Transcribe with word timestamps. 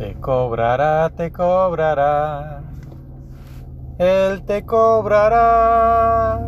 Te 0.00 0.14
cobrará, 0.14 1.10
te 1.10 1.30
cobrará. 1.30 2.62
Él 3.98 4.42
te 4.46 4.64
cobrará 4.64 6.40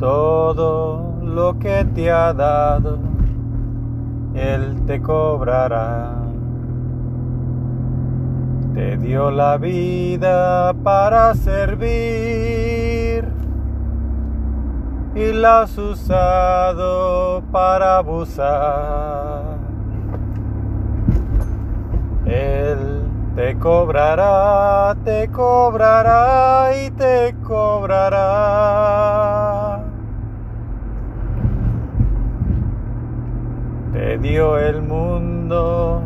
todo 0.00 1.20
lo 1.22 1.56
que 1.60 1.84
te 1.94 2.10
ha 2.10 2.32
dado. 2.34 2.98
Él 4.34 4.84
te 4.86 5.00
cobrará. 5.00 6.16
Te 8.74 8.96
dio 8.96 9.30
la 9.30 9.56
vida 9.56 10.74
para 10.82 11.32
servir 11.36 11.94
y 15.14 15.32
la 15.32 15.60
has 15.60 15.78
usado 15.78 17.40
para 17.52 17.98
abusar. 17.98 19.54
Él 22.26 23.02
te 23.54 23.60
cobrará, 23.60 24.96
te 25.04 25.28
cobrará 25.28 26.70
y 26.76 26.90
te 26.90 27.34
cobrará. 27.46 28.24
Te 33.92 34.18
dio 34.18 34.58
el 34.58 34.82
mundo 34.82 36.02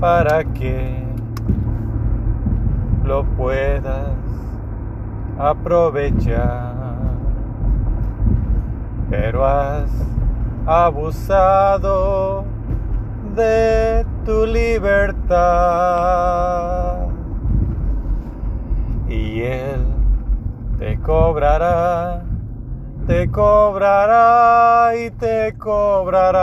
para 0.00 0.44
que 0.44 1.02
lo 3.04 3.24
puedas 3.36 4.10
aprovechar. 5.38 6.74
Pero 9.08 9.46
has 9.46 9.90
abusado 10.66 12.44
de 13.34 14.04
tu 14.24 14.46
Y 19.08 19.42
Él 19.42 19.86
te 20.78 20.98
cobrará, 21.00 22.22
te 23.06 23.30
cobrará 23.30 24.96
y 24.96 25.10
te 25.10 25.54
cobrará. 25.56 26.40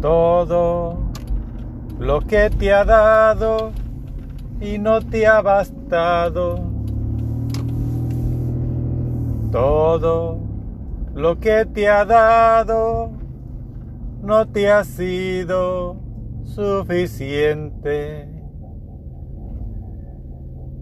Todo 0.00 0.98
lo 1.98 2.20
que 2.20 2.50
te 2.50 2.72
ha 2.72 2.84
dado 2.84 3.72
y 4.60 4.78
no 4.78 5.00
te 5.00 5.26
ha 5.26 5.40
bastado 5.40 6.72
todo 9.52 10.51
lo 11.14 11.38
que 11.38 11.66
te 11.66 11.88
ha 11.88 12.04
dado 12.04 13.10
no 14.22 14.48
te 14.48 14.70
ha 14.70 14.84
sido 14.84 15.96
suficiente. 16.44 18.28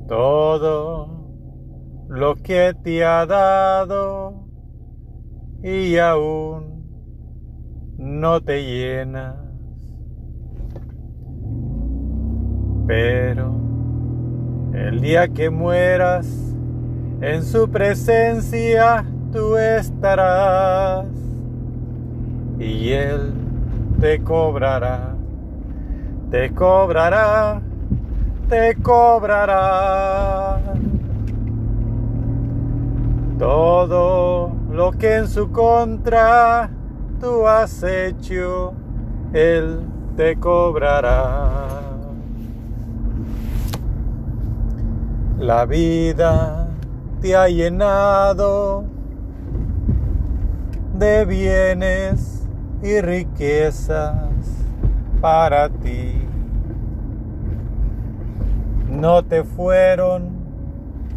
Todo 0.06 1.20
lo 2.08 2.34
que 2.36 2.74
te 2.82 3.04
ha 3.04 3.26
dado 3.26 4.48
y 5.62 5.96
aún 5.98 6.84
no 7.96 8.40
te 8.40 8.62
llenas. 8.64 9.36
Pero 12.86 13.54
el 14.74 15.00
día 15.00 15.28
que 15.28 15.50
mueras, 15.50 16.26
en 17.20 17.42
su 17.44 17.70
presencia 17.70 19.04
tú 19.32 19.56
estarás 19.56 21.06
y 22.58 22.92
Él 22.92 23.32
te 24.00 24.22
cobrará, 24.22 25.14
te 26.30 26.52
cobrará, 26.52 27.60
te 28.48 28.74
cobrará. 28.82 30.60
Todo 33.38 34.52
lo 34.70 34.92
que 34.92 35.16
en 35.16 35.28
su 35.28 35.50
contra 35.50 36.70
tú 37.20 37.46
has 37.46 37.82
hecho, 37.82 38.74
Él 39.32 39.80
te 40.16 40.36
cobrará. 40.36 41.70
La 45.38 45.64
vida 45.64 46.68
te 47.22 47.34
ha 47.34 47.48
llenado 47.48 48.99
de 51.00 51.24
bienes 51.24 52.46
y 52.82 53.00
riquezas 53.00 54.14
para 55.22 55.70
ti. 55.70 56.28
No 58.86 59.24
te 59.24 59.42
fueron 59.42 60.28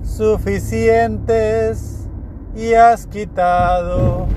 suficientes 0.02 2.08
y 2.56 2.76
has 2.76 3.06
quitado 3.08 4.28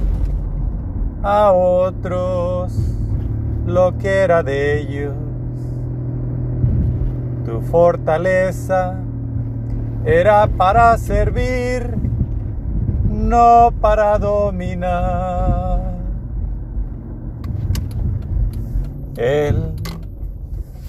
a 1.23 1.53
otros 1.53 2.77
lo 3.67 3.97
que 3.99 4.19
era 4.19 4.43
de 4.43 4.81
ellos. 4.81 5.15
Tu 7.45 7.61
fortaleza 7.61 8.97
era 10.05 10.49
para 10.49 10.99
servir, 10.99 12.06
no 13.27 13.73
para 13.81 14.19
dominar. 14.19 15.81
Él 19.17 19.73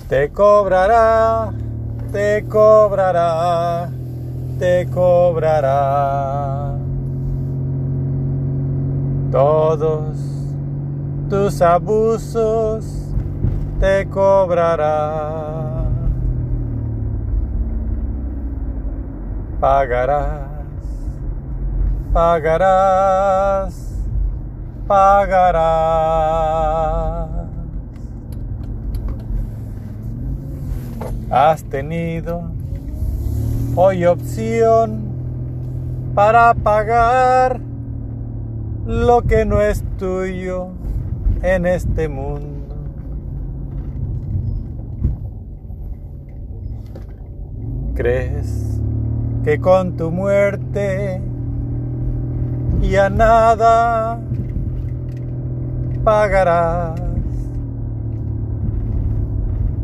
te 0.08 0.30
cobrará, 0.30 1.52
te 2.12 2.46
cobrará, 2.46 3.90
te 4.60 4.88
cobrará. 4.88 6.76
Todos 9.32 10.18
tus 11.30 11.62
abusos 11.62 12.86
te 13.80 14.08
cobrará. 14.08 15.58
pagarás, 19.60 20.47
pagarás, 22.18 23.94
pagarás. 24.88 25.60
Has 31.30 31.64
tenido 31.66 32.50
hoy 33.76 34.04
opción 34.06 35.04
para 36.16 36.56
pagar 36.56 37.62
lo 38.88 39.22
que 39.22 39.46
no 39.46 39.62
es 39.62 39.84
tuyo 40.00 40.70
en 41.44 41.68
este 41.68 42.10
mundo. 42.10 42.76
¿Crees 47.94 48.82
que 49.44 49.60
con 49.60 49.96
tu 49.96 50.10
muerte 50.10 51.22
ya 52.90 53.10
nada 53.10 54.20
pagarás. 56.04 57.00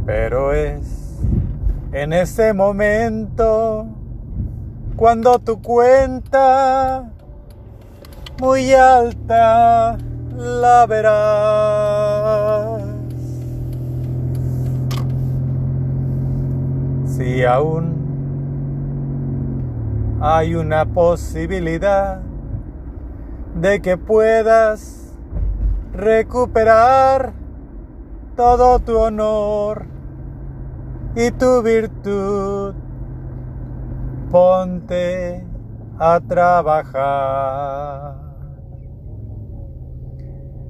Pero 0.06 0.53
es 0.53 1.19
en 1.91 2.14
ese 2.14 2.53
momento 2.53 3.88
cuando 4.96 5.40
tu 5.40 5.62
cuenta 5.62 7.09
muy 8.40 8.73
alta 8.73 9.97
la 10.35 10.85
verás. 10.85 12.84
Si 17.05 17.44
aún 17.44 17.94
hay 20.22 20.55
una 20.55 20.85
posibilidad 20.85 22.22
de 23.55 23.82
que 23.82 23.97
puedas 23.97 25.16
recuperar 25.94 27.34
todo 28.35 28.79
tu 28.79 28.97
honor 28.97 29.85
y 31.16 31.32
tu 31.32 31.61
virtud. 31.61 32.76
Ponte 34.32 35.46
a 36.00 36.20
trabajar. 36.20 38.16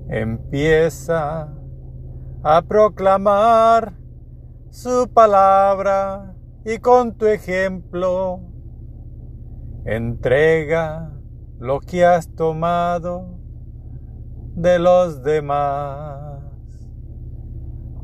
Empieza 0.10 1.48
a 2.44 2.62
proclamar 2.62 3.94
su 4.70 5.10
palabra 5.14 6.36
y 6.66 6.78
con 6.80 7.14
tu 7.16 7.26
ejemplo 7.26 8.42
Entrega 9.86 11.12
lo 11.60 11.80
que 11.80 12.06
has 12.06 12.28
tomado 12.36 13.40
de 14.56 14.80
los 14.80 15.24
demás. 15.24 16.42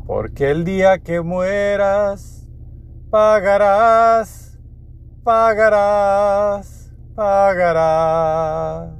Porque 0.05 0.49
el 0.49 0.63
día 0.65 0.99
que 0.99 1.21
mueras, 1.21 2.47
pagarás, 3.11 4.59
pagarás, 5.23 6.91
pagarás. 7.15 8.98